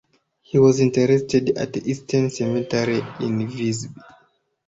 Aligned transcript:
He 0.41 0.57
was 0.57 0.79
interred 0.79 1.11
at 1.59 1.73
the 1.73 1.81
Eastern 1.85 2.31
Cemetery 2.31 3.03
in 3.19 3.47
Visby. 3.47 4.01